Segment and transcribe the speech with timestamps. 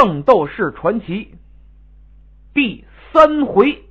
[0.00, 1.34] 圣斗士传奇
[2.54, 3.82] 第三回。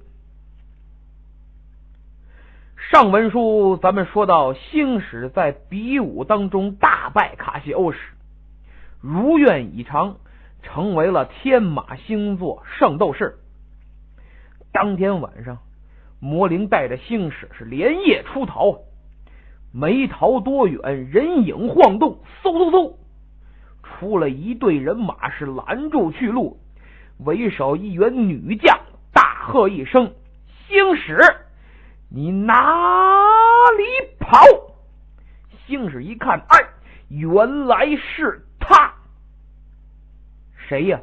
[2.89, 7.99] 上文书咱们说到，星矢在比武当中大败卡西欧时，
[8.99, 10.17] 如愿以偿，
[10.63, 13.37] 成为了天马星座圣斗士。
[14.71, 15.59] 当天晚上，
[16.19, 18.79] 魔灵带着星矢是连夜出逃，
[19.71, 22.95] 没逃多远，人影晃动，嗖嗖嗖。
[23.99, 26.57] 出了一队人马，是拦住去路。
[27.17, 28.79] 为首一员女将
[29.11, 30.13] 大喝一声
[30.47, 31.19] ：“星矢，
[32.09, 32.53] 你哪
[33.77, 33.83] 里
[34.19, 34.39] 跑？”
[35.67, 36.57] 星矢一看，哎，
[37.09, 38.93] 原来是他。
[40.55, 41.01] 谁呀？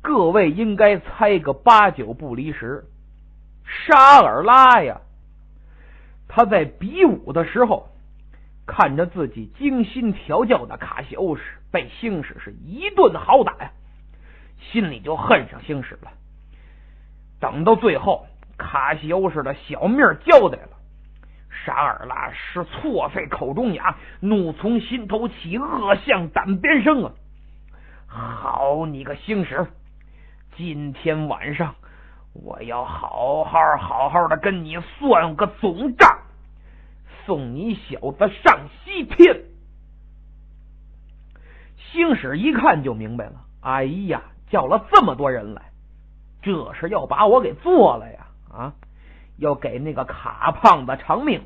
[0.00, 2.86] 各位应该猜个八九不离十。
[3.64, 5.02] 沙尔拉呀！
[6.26, 7.90] 他在比武的时候，
[8.74, 11.42] 看着自己精心调教的卡西欧时。
[11.70, 13.70] 被星矢是一顿好打呀，
[14.60, 16.10] 心里就恨上星矢了。
[17.40, 18.26] 等到最后，
[18.58, 20.68] 卡西欧斯的小命交代了，
[21.64, 27.12] 沙尔拉是错废口中牙，怒从心头起，恶向胆边生啊！
[28.10, 29.66] 好你个星矢，
[30.56, 31.74] 今天晚上
[32.34, 36.18] 我要好好好好的跟你算个总账，
[37.26, 39.42] 送你小子上西天！
[41.76, 45.62] 星矢一看就明白了，哎呀，叫了这么多人来，
[46.40, 48.26] 这是要把我给做了呀！
[48.50, 48.74] 啊，
[49.38, 51.42] 要给那个卡胖子偿命。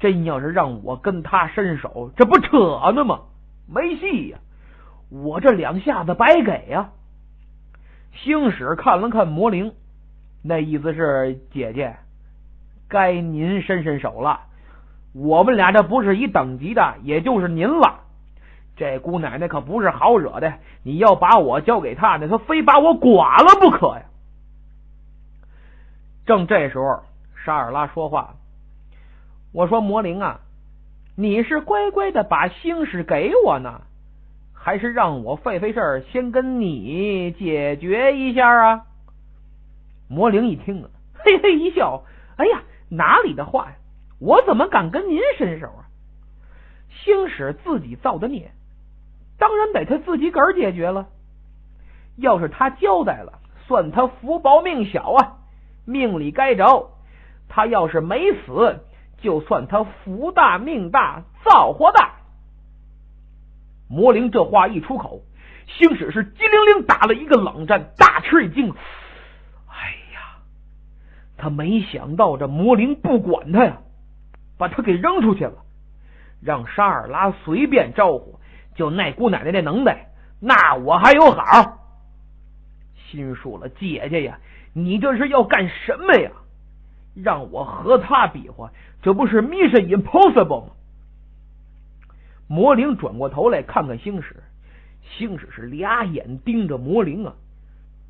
[0.00, 3.22] 真要是让我跟他伸手，这不扯呢吗？
[3.66, 4.38] 没戏呀！
[5.08, 6.90] 我这两下子白给呀！
[8.12, 9.72] 星矢看了看魔灵，
[10.42, 11.96] 那意思是姐姐，
[12.88, 14.40] 该您伸伸手了。
[15.14, 18.00] 我们俩这不是一等级的，也就是您了。
[18.76, 24.02] 这姑奶奶可不是好惹的，你要把我交给她呢，她非把我剐了不可呀！
[26.26, 27.02] 正这时候，
[27.44, 28.34] 沙尔拉说话
[29.54, 30.40] ：“我说魔灵啊，
[31.14, 33.82] 你是乖乖的把星矢给我呢，
[34.52, 38.86] 还是让我费费事儿先跟你解决一下啊？”
[40.10, 42.02] 魔灵一听啊，嘿嘿一笑
[42.36, 43.76] ：“哎呀，哪里的话呀！
[44.24, 45.84] 我怎么敢跟您伸手啊？
[46.88, 48.52] 星矢自己造的孽。”
[49.36, 51.08] 当然得他自己个儿解决了。
[52.16, 55.38] 要是他交代了，算他福薄命小啊，
[55.84, 56.92] 命里该着。
[57.48, 58.80] 他要是没死，
[59.18, 62.14] 就算他福大命大，造化大。
[63.90, 65.20] 魔灵这话一出口，
[65.66, 68.72] 星矢是机灵灵打了一个冷战，大吃一惊。
[69.68, 70.38] 哎呀，
[71.36, 73.78] 他没想到这魔灵不管他呀，
[74.58, 75.54] 把他给扔出去了，
[76.42, 78.38] 让沙尔拉随便招呼。
[78.74, 80.08] 就那姑奶奶那能耐，
[80.40, 81.78] 那我还有好。
[82.96, 84.38] 心说了，姐姐呀，
[84.72, 86.30] 你这是要干什么呀？
[87.14, 90.72] 让我和他比划，这不是 mission impossible 吗？
[92.48, 94.42] 魔灵转过头来看看星矢，
[95.02, 97.34] 星矢是俩眼盯着魔灵啊，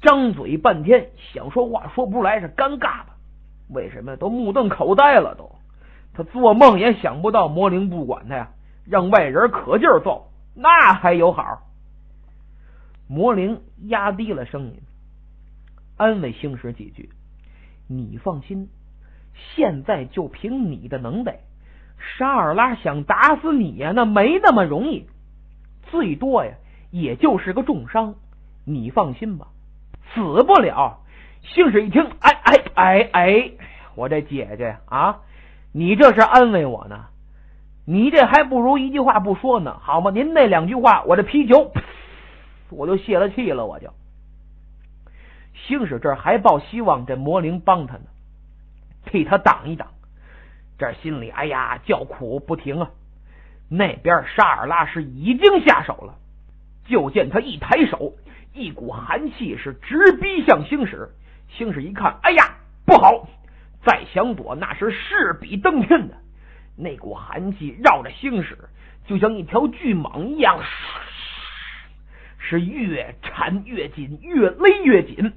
[0.00, 3.12] 张嘴半天想说话说不出来，是尴尬的。
[3.68, 5.34] 为什么都目瞪口呆了？
[5.34, 5.52] 都
[6.14, 8.50] 他做梦也想不到魔灵不管他呀，
[8.86, 10.30] 让外人可劲儿揍。
[10.54, 11.62] 那还有好？
[13.08, 14.80] 魔灵压低了声音，
[15.96, 17.10] 安慰星矢几句
[17.88, 18.68] ：“你放心，
[19.34, 21.40] 现在就凭你的能耐，
[21.98, 25.06] 沙尔拉想打死你呀，那没那么容易，
[25.90, 26.54] 最多呀，
[26.90, 28.14] 也就是个重伤。
[28.64, 29.48] 你放心吧，
[30.14, 31.00] 死不了。”
[31.42, 33.50] 星矢一听，哎哎哎哎，
[33.96, 35.20] 我这姐姐啊，
[35.76, 37.06] 你这是安慰我呢？
[37.84, 40.12] 你这还不如一句话不说呢，好吗？
[40.12, 41.72] 您那两句话，我这皮球
[42.70, 43.66] 我就泄了气了。
[43.66, 43.92] 我就
[45.66, 48.04] 星矢这还抱希望，这魔灵帮他呢，
[49.06, 49.88] 替他挡一挡。
[50.78, 52.90] 这心里哎呀叫苦不停啊。
[53.68, 56.14] 那边沙尔拉是已经下手了，
[56.86, 58.12] 就见他一抬手，
[58.52, 61.10] 一股寒气是直逼向星矢。
[61.48, 62.54] 星矢一看，哎呀，
[62.86, 63.26] 不好！
[63.84, 66.14] 再想躲，那是势比登天的。
[66.76, 68.56] 那股寒气绕着星矢，
[69.06, 70.58] 就像一条巨蟒一样，
[72.38, 75.32] 是越缠越紧，越勒越紧。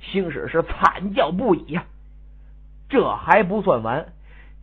[0.00, 1.84] 星矢是惨叫不已呀！
[2.88, 4.06] 这还不算完，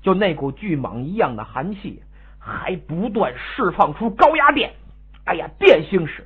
[0.02, 2.02] 就那股巨蟒一样的寒气，
[2.40, 4.74] 还不断释放出高压电。
[5.26, 6.26] 哎呀，电星矢！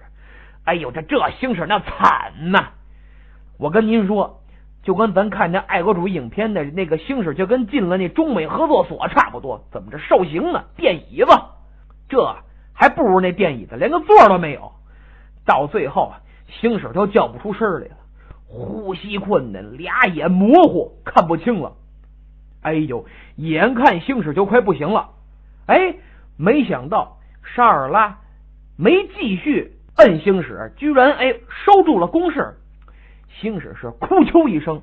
[0.63, 2.69] 哎呦，这这星矢那惨呐！
[3.57, 4.41] 我跟您说。
[4.87, 9.65] 就跟咱看那爱国主义影片的那个星矢，就跟进了那中美合作所差不多。
[9.69, 10.63] 怎么着受刑呢？
[10.77, 11.27] 电椅子，
[12.07, 12.37] 这
[12.73, 14.71] 还不如那电椅子连个座都没有。
[15.45, 16.13] 到最后，
[16.47, 17.97] 星矢都叫不出声来了，
[18.47, 21.73] 呼吸困难，俩眼模糊，看不清了。
[22.61, 23.05] 哎呦，
[23.35, 25.09] 眼看星矢就快不行了，
[25.65, 25.95] 哎，
[26.37, 28.19] 没想到沙尔拉
[28.77, 31.33] 没继续摁星矢，居然哎
[31.65, 32.53] 收住了攻势。
[33.29, 34.81] 星矢是哭求一声，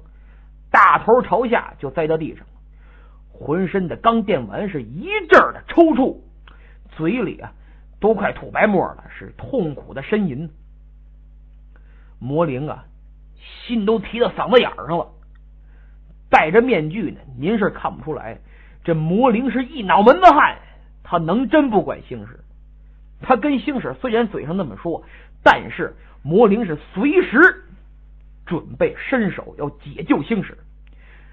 [0.71, 2.47] 大头朝下就栽到地上，
[3.33, 6.19] 浑身的钢电完是一阵的抽搐，
[6.97, 7.53] 嘴里啊
[8.01, 10.51] 都快吐白沫了，是痛苦的呻吟。
[12.21, 12.85] 魔灵啊，
[13.37, 15.09] 心都提到嗓子眼上了。
[16.31, 18.39] 戴着面具呢，您是看不出来。
[18.83, 20.59] 这魔灵是一脑门子汗，
[21.03, 22.41] 他能真不管星矢？
[23.21, 25.05] 他跟星矢虽然嘴上那么说，
[25.43, 27.64] 但是魔灵是随时
[28.47, 30.59] 准备伸手要解救星矢。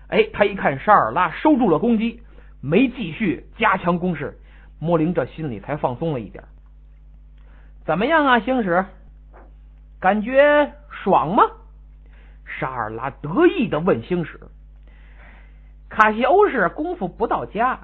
[0.08, 2.22] 哎，他一看沙尔拉收住了攻击，
[2.62, 4.40] 没继续加强攻势，
[4.80, 6.44] 魔灵这心里才放松了一点。
[7.86, 8.86] 怎么样啊，星矢？
[10.00, 11.44] 感觉爽吗？
[12.46, 14.40] 沙尔拉得意的问星矢。
[15.90, 17.80] 卡西欧是功夫不到家，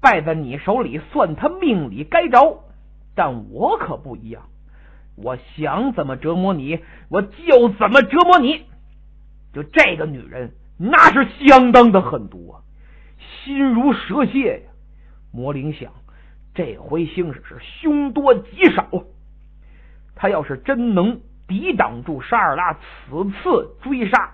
[0.00, 2.64] 败在你手里算他命里该着。
[3.14, 4.44] 但我可不一样，
[5.22, 8.66] 我想怎么折磨你，我就怎么折磨你。
[9.52, 12.62] 就这个女人，那是相当的狠毒啊，
[13.18, 14.70] 心如蛇蝎呀。
[15.32, 15.92] 魔灵想，
[16.54, 18.88] 这回星矢是凶多吉少。
[20.16, 24.32] 他要是真能抵挡住沙尔拉此次追杀，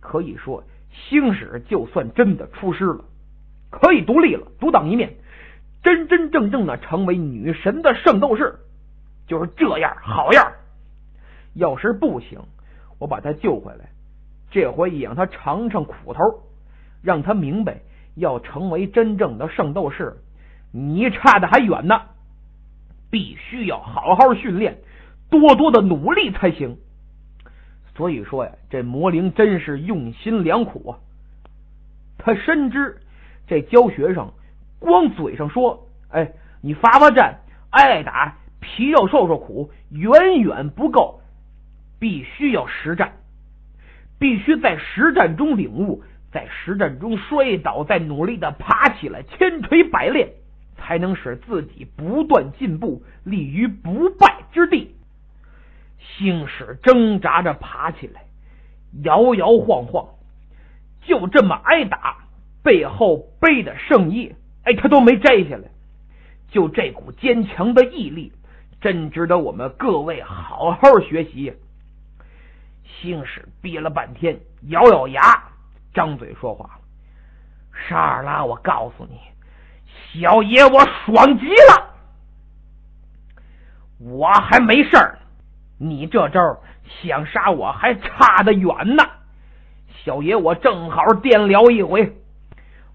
[0.00, 0.64] 可以说。
[1.08, 3.04] 星矢就算真的出师了，
[3.68, 5.14] 可以独立了，独当一面，
[5.82, 8.60] 真真正正的成为女神的圣斗士，
[9.26, 10.52] 就是这样好样。
[11.54, 12.40] 要是不行，
[12.98, 13.90] 我把他救回来，
[14.50, 16.20] 这回也让他尝尝苦头，
[17.02, 17.80] 让他明白
[18.16, 20.16] 要成为真正的圣斗士，
[20.72, 22.00] 你差的还远呢，
[23.10, 24.78] 必须要好好训练，
[25.30, 26.76] 多多的努力才行。
[27.96, 30.98] 所以说呀，这魔灵真是用心良苦啊！
[32.18, 32.98] 他深知
[33.46, 34.32] 这教学生
[34.80, 37.38] 光嘴上说“哎，你发发战，
[37.70, 38.38] 挨挨打，
[38.74, 41.20] 皮肉受受苦”远远不够，
[42.00, 43.12] 必须要实战，
[44.18, 50.30] 必须在实战中领悟，在实战中摔倒，再努力的爬起来，千锤百炼，
[50.76, 54.96] 才能使自己不断进步，立于不败之地。
[56.00, 58.24] 星矢挣扎着爬起来，
[59.04, 60.08] 摇摇晃晃，
[61.02, 62.16] 就这么挨打，
[62.64, 64.34] 背后背的圣衣，
[64.64, 65.70] 哎，他都没摘下来。
[66.50, 68.32] 就这股坚强的毅力，
[68.84, 71.50] 真值得我们各位好好学习。
[72.84, 74.38] 星矢憋了半天，
[74.68, 75.22] 咬咬牙，
[75.94, 76.78] 张嘴说话
[77.72, 79.18] ：“沙尔拉，我告诉你，
[80.12, 81.94] 小爷我爽极了，
[84.00, 85.18] 我还没事儿。”
[85.80, 89.02] 你这招想杀我还差得远呢，
[90.04, 92.18] 小爷我正好电疗一回，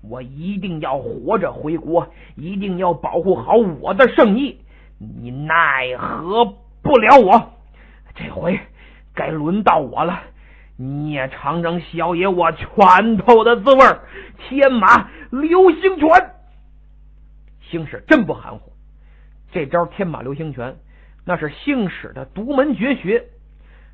[0.07, 4.61] 我一定要活着回国，一定要保护好我的圣意。
[4.99, 6.45] 你奈何
[6.83, 7.53] 不了我，
[8.15, 8.59] 这回
[9.15, 10.21] 该轮到我了，
[10.75, 13.85] 你也尝尝小爷我拳头的滋味
[14.37, 16.31] 天马流星拳，
[17.61, 18.73] 星矢真不含糊，
[19.51, 20.75] 这招天马流星拳。
[21.25, 23.25] 那是星矢的独门绝学，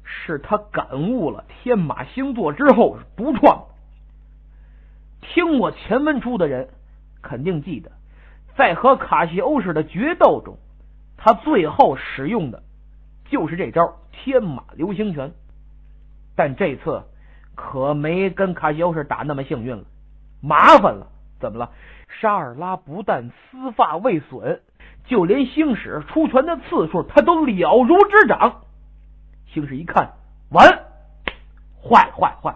[0.04, 3.66] 是他感悟了天马星座之后独创。
[5.22, 6.70] 听过前文书的人
[7.22, 7.92] 肯定记得，
[8.56, 10.58] 在和卡西欧式的决斗中，
[11.26, 12.62] 他最后使用的
[13.32, 15.32] 就是这招天马流星拳。
[16.36, 17.02] 但这次
[17.56, 19.86] 可没跟卡西欧是打那么幸运了，
[20.40, 21.08] 麻烦了。
[21.40, 21.72] 怎么了？
[22.22, 24.62] 沙尔拉不但丝发未损。
[25.08, 28.62] 就连星矢出拳的次数，他都了如指掌。
[29.48, 30.14] 星矢一看，
[30.52, 30.68] 完，
[31.82, 32.56] 坏坏坏！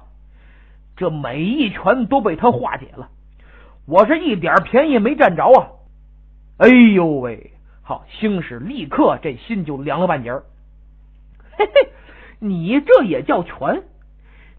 [0.95, 3.09] 这每一拳都被他化解了，
[3.87, 5.69] 我是一点便宜没占着啊！
[6.57, 7.53] 哎呦喂，
[7.89, 10.43] 好，星矢立刻这心就凉了半截儿。
[11.57, 11.89] 嘿嘿，
[12.37, 13.81] 你这也叫拳？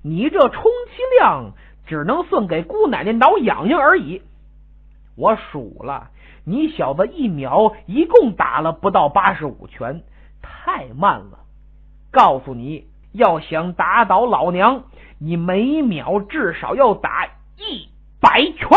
[0.03, 1.53] 你这充其量
[1.87, 4.23] 只能算给姑奶奶挠痒痒而已。
[5.15, 6.11] 我数了。
[6.45, 10.03] 你小子一秒一共打了不到八十五拳，
[10.43, 11.39] 太慢了。
[12.11, 14.83] 告诉你要想打倒老娘，
[15.21, 17.89] 你每秒至少要打一
[18.21, 18.69] 百拳。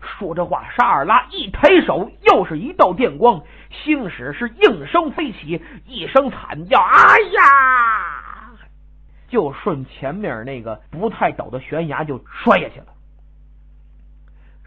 [0.00, 8.54] 说这话，沙尔拉一抬手，又是一道电光，星矢是应声飞起，一声惨叫：“哎呀！”
[9.28, 12.86] 就顺前面那个不太陡的悬崖就摔下去了。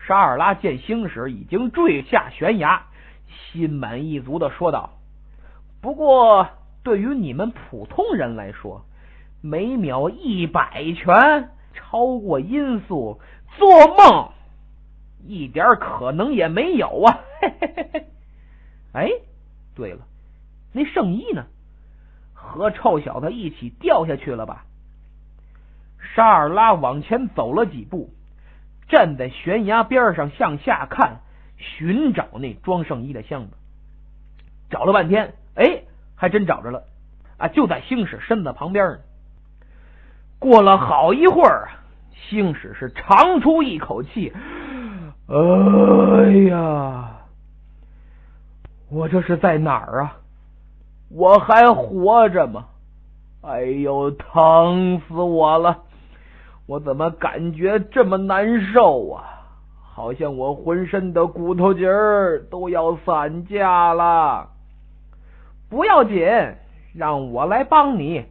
[0.06, 2.84] 沙尔拉见星矢已经坠下悬崖，
[3.28, 4.92] 心满意足的说道
[5.82, 6.48] ：“不过
[6.84, 8.86] 对于你们普通人来说，
[9.42, 13.20] 每秒一百拳，超过音速，
[13.58, 14.30] 做梦
[15.26, 17.20] 一点可能也没有啊！
[18.94, 19.10] 哎，
[19.76, 20.00] 对了，
[20.74, 21.46] 那圣衣呢？
[22.34, 24.66] 和臭小子一起掉下去了吧？
[26.16, 28.10] 沙尔拉往前走了几步，
[28.90, 31.20] 站在悬崖边上向下看，
[31.58, 33.54] 寻找那装圣衣的箱子。
[34.70, 35.84] 找了半天，哎，
[36.16, 36.84] 还真找着了
[37.38, 37.48] 啊！
[37.48, 39.00] 就在星矢身子旁边呢。
[40.40, 41.70] 过了好一会儿，
[42.16, 44.34] 星矢是长出一口气
[45.30, 47.21] ：“哎呀，
[48.92, 50.18] 我这是在哪儿啊？
[51.10, 52.66] 我还活着吗？
[53.42, 55.84] 哎呦，疼死我了！”
[56.68, 59.24] 我怎么感觉这么难受啊？
[59.82, 64.50] 好像我浑身的骨头节儿都要散架了。
[65.70, 66.28] 不要紧，
[66.94, 68.26] 让我来帮你。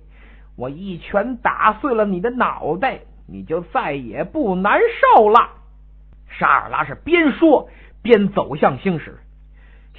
[0.57, 4.79] 我一拳打碎了你的脑袋，你就再也不难
[5.17, 5.51] 受了。
[6.29, 7.69] 沙尔拉是边说
[8.03, 9.19] 边走向星矢，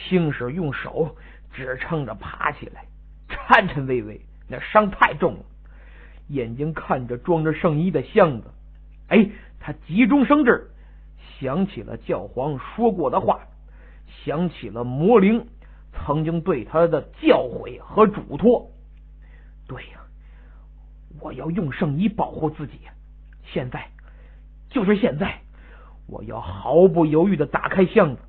[0.10, 1.15] 星矢用手
[1.53, 2.86] 支撑着爬起来，
[3.27, 5.46] 颤颤巍巍，那伤太重了。
[6.27, 8.48] 眼睛看着装着圣衣的箱子，
[9.10, 9.29] 哎，
[9.60, 10.72] 他急中生智，
[11.39, 13.41] 想起了教皇说过的话，
[14.24, 15.46] 想起了魔灵
[15.91, 18.72] 曾经对他的教诲和嘱托。
[19.67, 20.00] 对呀，
[21.20, 22.79] 我要用圣衣保护自己。
[23.43, 23.89] 现在，
[24.70, 25.41] 就是现在，
[26.08, 28.22] 我要毫不犹豫的打开箱子。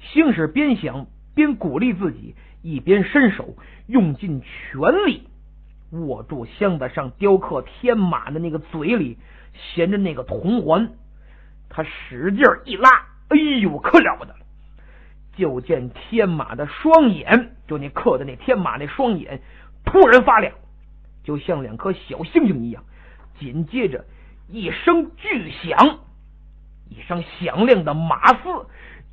[0.00, 5.28] 星矢边想边鼓励自己，一边伸手用尽全力。
[5.92, 9.18] 握住箱子上雕刻天马的那个嘴里
[9.54, 10.90] 衔着那个铜环，
[11.68, 12.90] 他使劲一拉，
[13.28, 14.40] 哎呦，可了不得了！
[15.36, 19.40] 就见天马的双眼，就那刻的那天马那双眼
[19.84, 20.54] 突然发亮，
[21.22, 22.82] 就像两颗小星星一样。
[23.38, 24.06] 紧接着
[24.48, 25.98] 一声巨响，
[26.88, 28.66] 一声响亮的马嘶，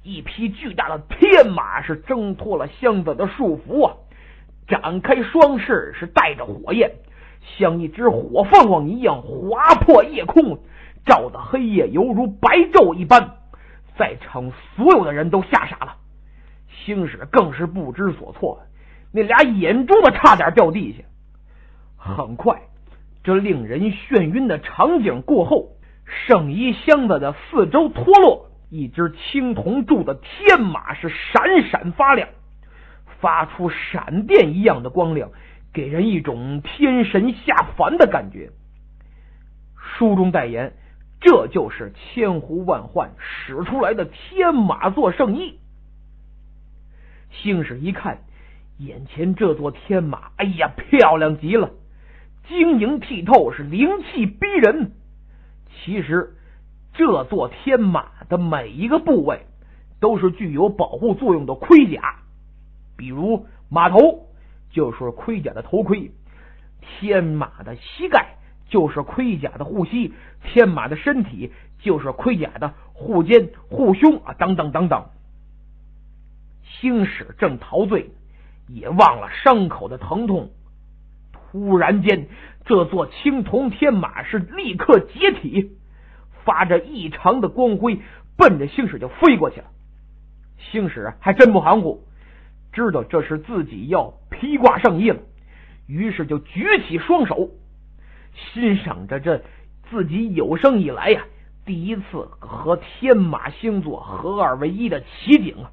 [0.03, 3.95] 一匹巨大的天马是挣脱了箱子的束缚啊！
[4.67, 6.91] 展开双翅，是带着火焰，
[7.57, 10.59] 像一只火凤凰一样划破夜空，
[11.05, 13.37] 照的黑夜犹如白昼一般。
[13.97, 15.95] 在场所有的人都吓傻了，
[16.67, 18.59] 星矢更是不知所措，
[19.13, 21.03] 那俩眼珠子差点掉地下。
[21.95, 22.61] 很快，
[23.23, 25.69] 这令人眩晕的场景过后，
[26.05, 32.27] 圣衣箱子的四周脱落，一只青铜铸的天马是闪闪发亮。
[33.19, 35.29] 发出闪电一样的光亮，
[35.71, 38.49] 给人一种天神下凡的感觉。
[39.77, 40.73] 书中代言，
[41.21, 45.59] 这就是千呼万唤使出来的天马座圣衣。
[47.29, 48.23] 星矢一看，
[48.77, 51.69] 眼前这座天马，哎呀，漂亮极了，
[52.47, 54.91] 晶莹剔透，是灵气逼人。
[55.69, 56.35] 其实，
[56.93, 59.45] 这座天马的每一个部位
[59.99, 62.19] 都是具有保护作用的盔甲。
[62.95, 64.27] 比如马头
[64.69, 66.11] 就是盔甲的头盔，
[66.81, 68.35] 天马的膝盖
[68.67, 75.05] 就是盔甲的护膝，天马的身体就是盔甲的护肩、护胸啊，等等等等。
[76.63, 78.11] 星矢正陶醉，
[78.67, 80.51] 也忘了伤口的疼痛。
[81.31, 82.27] 突然间，
[82.65, 85.77] 这座青铜天马是立刻解体，
[86.45, 87.99] 发着异常的光辉，
[88.37, 89.67] 奔着星矢就飞过去了。
[90.57, 92.03] 星矢还真不含糊。
[92.71, 95.19] 知道这是自己要披挂圣衣了，
[95.87, 97.51] 于是就举起双手，
[98.33, 99.43] 欣赏着这
[99.91, 101.23] 自己有生以来呀
[101.65, 102.03] 第一次
[102.39, 105.71] 和天马星座合二为一的奇景啊！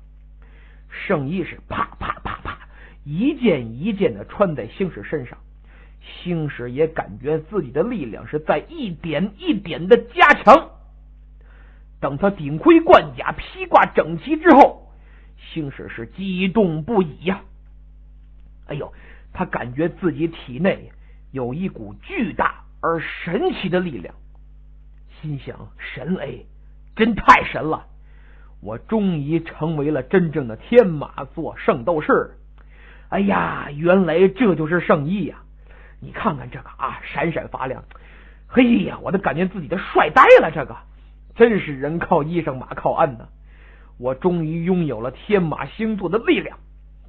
[0.90, 2.58] 圣衣是啪啪啪啪
[3.04, 5.38] 一件一件的穿在星矢身上，
[6.00, 10.70] 星矢也感觉自己的力量是在一点一点的加强。
[12.00, 14.86] 等他顶盔贯甲、披挂整齐之后。
[15.52, 17.40] 星矢是激动不已呀！
[18.66, 18.92] 哎呦，
[19.32, 20.92] 他感觉自己体内
[21.32, 24.14] 有一股巨大而神奇的力量，
[25.20, 26.46] 心想：神 A
[26.94, 27.86] 真太神了！
[28.60, 32.36] 我终于成为了真正的天马座圣斗士！
[33.08, 35.42] 哎呀，原来这就是圣衣呀！
[36.00, 37.84] 你看看这个啊，闪闪发亮！
[38.48, 40.50] 嘿呀，我都感觉自己都帅呆了！
[40.50, 40.76] 这个
[41.36, 43.28] 真是人靠衣裳，马靠鞍呢。
[43.98, 46.58] 我终于拥有了天马星座的力量，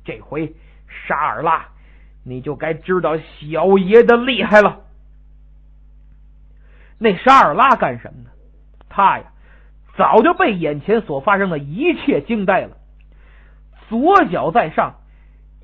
[0.04, 0.54] 这回
[0.88, 1.70] 沙尔拉，
[2.26, 4.82] 你就该知道小爷的厉害了。
[6.98, 8.30] 那沙尔拉干什么呢？
[8.90, 9.32] 他呀，
[9.98, 12.78] 早就被眼前所发生的一切惊呆了。
[13.90, 14.96] 左脚在上，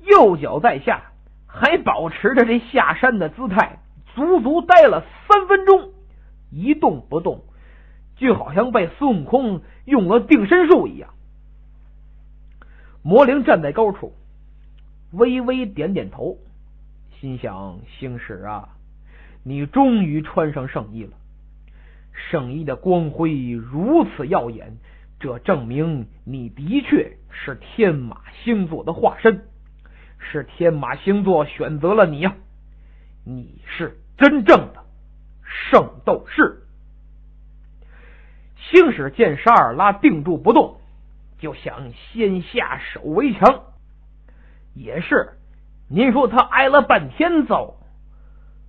[0.02, 1.02] 右脚在下，
[1.60, 3.80] 还保持着这下山的姿态，
[4.14, 5.90] 足足待了三分钟，
[6.50, 7.42] 一动不动，
[8.16, 11.10] 就好像被孙悟空用了定身术一样。
[13.02, 14.12] 魔灵站在高处，
[15.12, 16.38] 微微点点头，
[17.18, 18.68] 心想：星矢啊，
[19.42, 21.10] 你终于穿上圣衣了。
[22.30, 24.76] 圣衣的光辉如此耀眼，
[25.18, 29.48] 这证明你的确是天马星座的化身，
[30.18, 32.34] 是天马星座选择了你呀！
[33.24, 34.84] 你是真正的
[35.42, 36.62] 圣斗士。
[38.56, 40.76] 星矢见沙尔拉定住不动，
[41.38, 43.62] 就想先下手为强。
[44.74, 45.30] 也是，
[45.88, 47.76] 您说他挨了半天揍。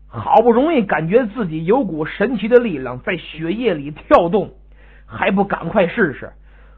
[0.07, 4.55] 好不容易感觉自己有股神奇的力量在血液里跳动，
[5.05, 6.31] 还不赶快试试？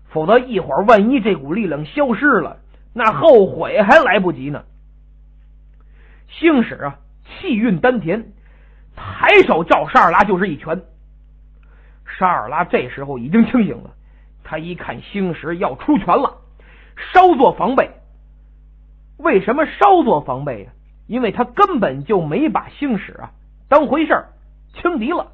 [0.09, 2.57] 否则一会儿万一这股力量消失了，
[2.93, 4.63] 那后悔还来不及呢。
[6.27, 8.31] 星矢啊，气运丹田，
[8.95, 10.81] 抬手照沙尔拉就是一拳。
[12.05, 13.91] 沙尔拉这时候已经清醒了，
[14.43, 16.37] 他一看星矢要出拳了，
[17.13, 17.91] 稍作防备。
[19.17, 20.71] 为什么稍作防备呀？
[21.07, 23.31] 因为他根本就没把星矢啊
[23.67, 24.29] 当回事儿，
[24.73, 25.31] 轻敌了。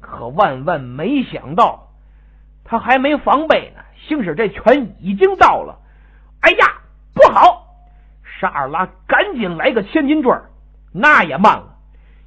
[0.00, 1.88] 可万万没想到，
[2.64, 5.80] 他还没防备呢，星矢这拳已经到了。
[6.44, 6.74] 哎呀，
[7.14, 7.74] 不好！
[8.38, 10.30] 沙尔拉赶紧来个千斤坠，
[10.92, 11.78] 那也慢了。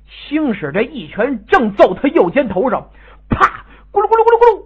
[0.08, 2.90] 星矢这一拳正揍他右肩头上，
[3.30, 3.66] 啪！
[3.92, 4.66] 咕噜咕噜咕噜咕噜！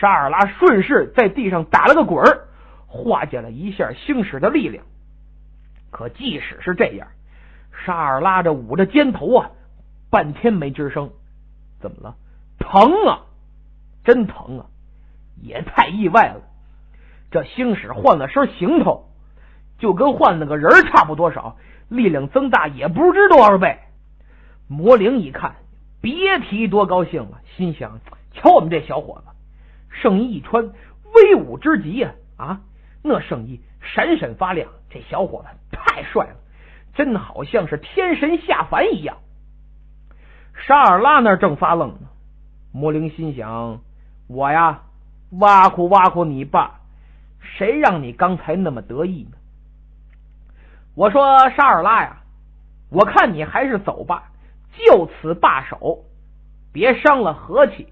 [0.00, 2.48] 沙尔拉顺势在地上打了个滚儿，
[2.86, 4.82] 化解了一下星矢的力量。
[5.90, 7.08] 可即使是这样，
[7.84, 9.50] 沙尔拉着捂着肩头啊，
[10.08, 11.10] 半天没吱声。
[11.78, 12.16] 怎么了？
[12.58, 13.20] 疼啊！
[14.02, 14.66] 真疼啊！
[15.42, 16.40] 也太意外了。
[17.30, 19.08] 这星矢换了身行头，
[19.78, 21.56] 就跟换了个人差不多少，
[21.88, 23.78] 力量增大也不知多少倍。
[24.68, 25.56] 魔灵一看，
[26.00, 28.00] 别提多高兴了，心想：
[28.32, 29.30] 瞧我们这小伙子，
[29.90, 30.72] 圣衣一穿，
[31.14, 32.12] 威武之极呀！
[32.36, 32.60] 啊，
[33.02, 35.48] 那圣衣闪闪发亮，这小伙子。
[35.96, 36.36] 太帅了，
[36.94, 39.16] 真好像是天神下凡一样。
[40.54, 42.08] 沙尔拉那正发愣呢，
[42.72, 43.80] 魔灵心想：
[44.26, 44.82] 我呀，
[45.30, 46.75] 挖苦挖苦你爸，
[47.56, 49.38] 谁让你刚才那么得意呢？
[50.94, 52.18] 我说沙尔拉呀，
[52.90, 54.30] 我看你还是走吧，
[54.72, 56.04] 就此罢手，
[56.72, 57.88] 别伤了和气。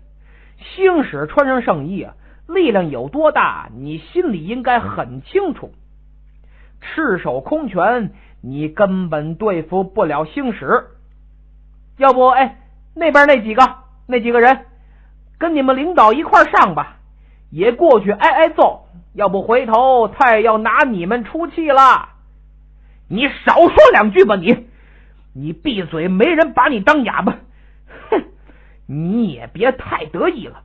[0.59, 2.15] 星矢穿上圣衣啊，
[2.47, 5.73] 力量有多大，你心里应该很清楚。
[6.81, 10.87] 赤手空拳，你根本对付不了星矢。
[11.99, 12.59] 要不，哎，
[12.95, 13.63] 那边那几个，
[14.07, 14.67] 那几个人，
[15.39, 16.99] 跟你们领导一块上吧，
[17.55, 18.89] 也过去挨挨揍。
[19.13, 22.09] 要不，回头他也要拿你们出气了。
[23.09, 24.67] 你少说两句吧，你，
[25.33, 27.39] 你闭嘴，没人把你当哑巴。
[28.11, 28.25] 哼，
[28.87, 30.65] 你也别太得意了。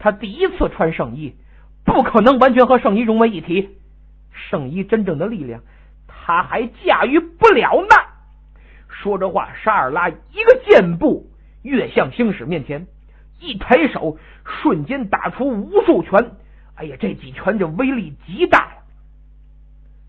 [0.00, 1.36] 他第一次穿圣衣，
[1.84, 3.78] 不可能完全和圣衣融为一体。
[4.32, 5.60] 圣衣真正的力量，
[6.08, 7.94] 他还驾驭不了呢。
[8.88, 11.30] 说着话，沙尔拉一个箭步
[11.62, 12.88] 跃向星矢面前，
[13.40, 16.32] 一抬手，瞬间打出无数拳。
[16.74, 18.76] 哎呀，这几拳这威力极大呀！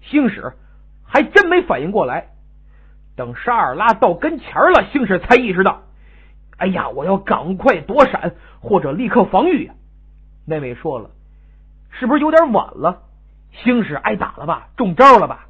[0.01, 0.53] 星矢
[1.05, 2.29] 还真没反应过来。
[3.15, 5.83] 等沙尔拉到跟前了，星矢才意识到：
[6.57, 9.73] 哎呀，我要赶快躲闪，或者立刻防御呀！
[10.45, 11.09] 那位说了，
[11.89, 13.01] 是不是有点晚了？
[13.51, 14.69] 星矢挨打了吧？
[14.77, 15.47] 中招了吧？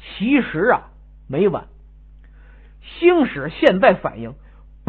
[0.00, 0.90] 其实啊，
[1.26, 1.66] 没晚。
[2.80, 4.34] 星矢现在反应，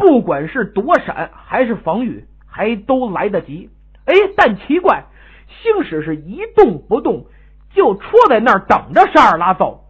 [0.00, 3.68] 不管是躲闪还是防御，还都来得及。
[4.06, 5.04] 哎，但奇怪，
[5.46, 7.26] 星矢是一动不动，
[7.74, 9.84] 就戳在那儿等着沙尔拉走。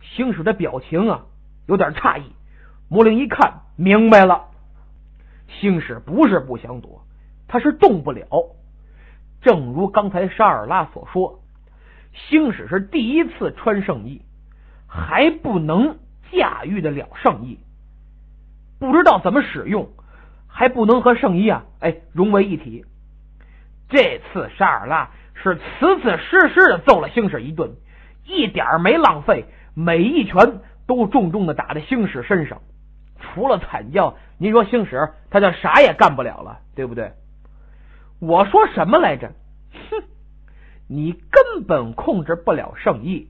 [0.00, 1.26] 星矢的表情啊，
[1.66, 2.32] 有点诧异。
[2.88, 4.46] 魔灵一看，明白了，
[5.48, 7.04] 星矢不是不想躲，
[7.46, 8.26] 他是动不了。
[9.42, 11.42] 正如刚才沙尔拉所说，
[12.14, 14.22] 星矢是第一次穿圣衣，
[14.86, 15.98] 还不能
[16.32, 17.58] 驾驭得了圣衣，
[18.80, 19.90] 不知道怎么使用，
[20.48, 22.84] 还不能和圣衣啊，哎融为一体。
[23.88, 27.70] 这次沙尔拉是此此实实的揍了星矢一顿，
[28.24, 32.62] 一点没浪费，每一拳都重重的打在星矢身上，
[33.20, 37.12] 除了惨叫，您说星矢他就啥也干不了了，对不对？
[38.18, 39.32] 我说什么来着？
[39.90, 40.02] 哼，
[40.88, 43.28] 你根本控制不了圣衣。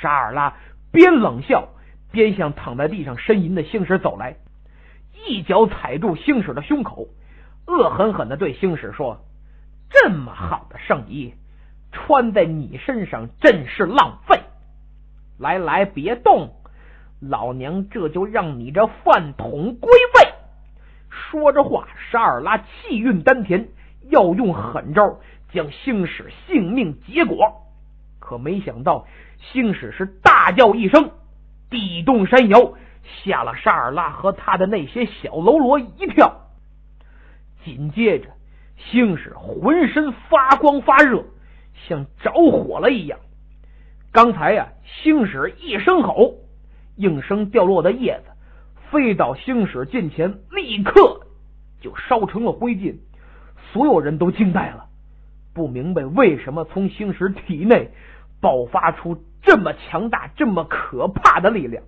[0.00, 0.54] 沙尔拉
[0.90, 1.68] 边冷笑
[2.10, 4.36] 边向躺在地上呻吟的星矢走来，
[5.26, 7.08] 一脚踩住星矢的胸口，
[7.66, 9.24] 恶狠狠的对星矢说
[9.90, 11.34] ：“这么好的圣衣
[11.92, 14.40] 穿在你身上真是浪费。”
[15.38, 16.54] 来来，别动！
[17.20, 20.32] 老娘这就让你这饭桶归位！
[21.10, 23.68] 说着话，沙尔拉气运丹田，
[24.08, 25.18] 要用狠招
[25.52, 27.66] 将星矢性命结果。
[28.18, 29.06] 可没想到，
[29.38, 31.10] 星矢是大叫一声，
[31.68, 36.48] 地动山摇，吓了沙尔拉和他的那些小喽啰一跳。
[37.64, 38.28] 紧接着，
[38.76, 41.24] 星矢浑身发光发热，
[41.86, 43.18] 像着火了一样。
[44.12, 46.36] 刚才呀，星矢一声吼，
[46.96, 48.30] 应声掉落的叶子
[48.90, 51.20] 飞到星矢近前，立刻
[51.80, 52.96] 就烧成了灰烬。
[53.72, 54.86] 所有人都惊呆了，
[55.54, 57.90] 不明白为什么从星矢体内
[58.40, 61.84] 爆发出这么强大、这么可怕的力量。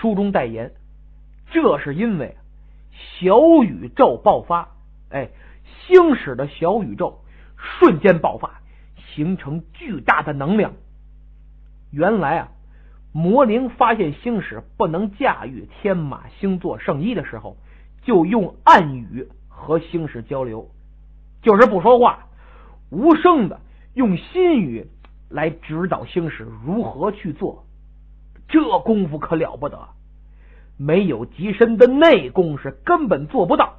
[0.00, 0.72] 书中代言，
[1.50, 2.36] 这是因为
[2.94, 4.68] 小宇宙爆发，
[5.10, 5.30] 哎，
[5.86, 7.20] 星矢的小宇宙
[7.56, 8.60] 瞬间爆发。
[9.14, 10.74] 形成巨大的能量。
[11.90, 12.48] 原来啊，
[13.14, 17.56] 魔灵发现星矢不能驾驭天马星座圣衣的时候，
[18.02, 20.68] 就用暗语和星矢交流，
[21.40, 22.26] 就是不说话，
[22.90, 23.58] 无声的
[23.94, 24.86] 用心语
[25.30, 27.64] 来指导星矢如何去做。
[28.48, 29.88] 这功夫可了不得，
[30.76, 33.76] 没有极深的内功是根本做不到，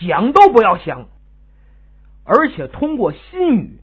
[0.00, 1.06] 想都不要想。
[2.24, 3.80] 而且通过心语。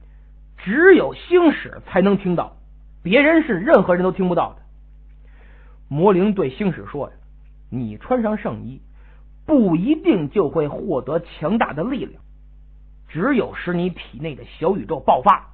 [0.64, 2.56] 只有星矢才能听到，
[3.02, 4.62] 别人是任何人都听不到的。
[5.88, 7.16] 魔灵对星矢说：“呀，
[7.72, 8.80] 你穿上圣衣，
[9.48, 12.22] 不一定就会获得强大的力量。
[13.10, 15.50] 只有使你体内的小宇宙爆发，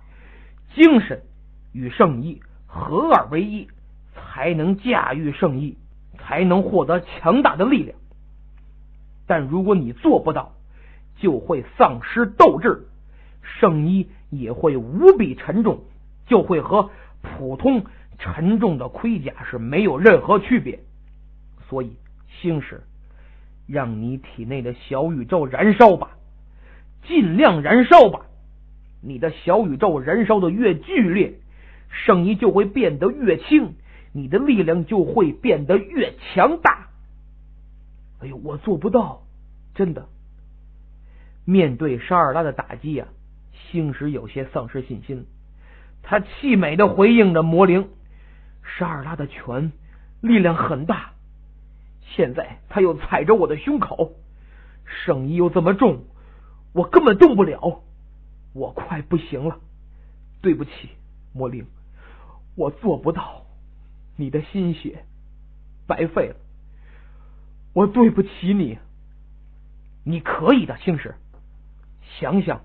[0.76, 1.22] 精神
[1.72, 3.70] 与圣衣合二为一，
[4.34, 5.78] 才能驾驭圣衣，
[6.18, 7.98] 才能获得强大的力量。
[9.26, 10.54] 但如果你做不到，
[11.18, 12.88] 就会丧失斗志。
[13.42, 15.86] 圣衣。”也会无比沉重，
[16.26, 16.90] 就会和
[17.22, 17.86] 普通
[18.20, 20.80] 沉重的盔甲是没有任何区别。
[21.70, 21.94] 所以，
[22.28, 22.82] 星矢，
[23.68, 26.18] 让你体内的小宇宙燃烧吧，
[27.08, 28.26] 尽量燃烧吧。
[29.02, 31.40] 你的小宇宙燃烧的越剧烈，
[31.90, 33.76] 圣衣就会变得越轻，
[34.12, 36.88] 你的力量就会变得越强大。
[38.22, 39.24] 哎呦，我做不到，
[39.76, 40.08] 真的。
[41.46, 43.08] 面对沙尔拉的打击呀。
[43.70, 45.26] 星矢有些丧失信心，
[46.02, 47.89] 他气美的回应着魔灵
[48.63, 49.74] ：“沙尔拉的拳
[50.22, 51.12] 力量很大，
[52.02, 54.13] 现在他又踩着我的胸口，
[54.86, 56.06] 圣衣又这么重，
[56.72, 57.82] 我根本动不了，
[58.54, 59.60] 我快不行了。
[60.41, 60.72] 对不起，
[61.34, 61.65] 魔灵，
[62.56, 63.47] 我做不到，
[64.18, 65.06] 你的心血
[65.88, 66.36] 白费了，
[67.74, 68.78] 我对不起你。
[70.04, 71.16] 你可以的，星矢，
[72.20, 72.60] 想想。”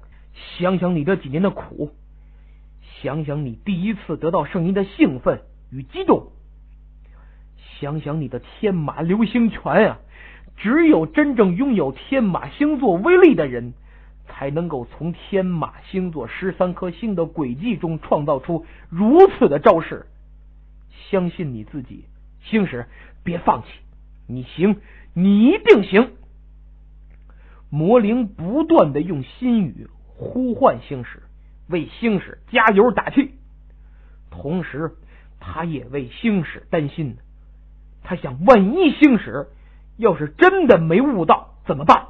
[0.56, 1.92] 想想你这几年的苦，
[2.80, 6.32] 想想你第一次得到圣衣的兴奋与激动，
[7.78, 9.98] 想想你的天马流星拳啊！
[10.56, 13.74] 只有真正拥有天马星座威力的人，
[14.26, 20.06] 才能够从天马星座十三颗星的轨迹中创造出如此的招式。
[21.10, 22.06] 相信你自己，
[22.42, 22.86] 星矢，
[23.22, 23.68] 别放弃，
[24.26, 24.80] 你行，
[25.14, 26.12] 你一定行！
[27.70, 29.88] 魔灵不断的用心语。
[30.14, 31.22] 呼唤星矢，
[31.68, 33.32] 为星矢加油打气。
[34.30, 34.92] 同时，
[35.40, 37.16] 他也为星矢担心。
[38.04, 39.48] 他想，万一星矢
[39.96, 42.06] 要是真的没悟到怎么办？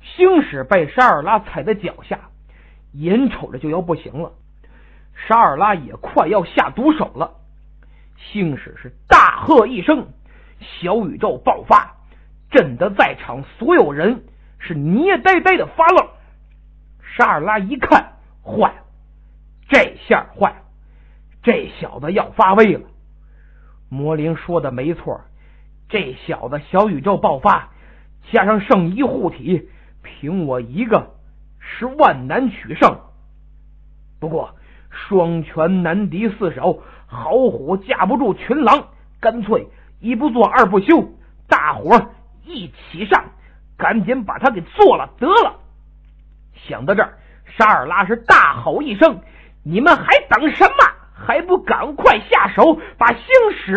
[0.00, 2.30] 星矢被沙尔拉踩在脚下，
[2.92, 4.32] 眼瞅着就要不行了。
[5.26, 7.34] 沙尔拉也快要下毒手了。
[8.16, 10.08] 星矢是大喝一声，
[10.60, 11.96] 小宇宙爆发，
[12.50, 14.24] 震得在场所有人。
[14.60, 16.08] 是捏呆呆的发愣，
[17.00, 18.82] 沙尔拉一看，坏了，
[19.68, 20.56] 这下坏了，
[21.44, 22.80] 这小子要发威了。
[23.88, 25.20] 魔灵说的没错，
[25.88, 27.70] 这小子小宇宙爆发，
[28.32, 29.68] 加上圣衣护体，
[30.02, 31.14] 凭我一个
[31.60, 32.98] 是万难取胜。
[34.18, 34.56] 不过
[34.90, 38.88] 双拳难敌四手，好虎架不住群狼，
[39.20, 39.68] 干脆
[40.00, 41.08] 一不做二不休，
[41.48, 42.10] 大伙儿
[42.44, 43.24] 一起上。
[43.76, 45.54] 赶紧把他给做了得了！
[46.52, 47.16] 想到这儿，
[47.56, 49.20] 沙尔拉是大吼一声
[49.62, 50.74] ：“你们还等什么？
[51.14, 53.22] 还不赶快下手，把星
[53.54, 53.76] 矢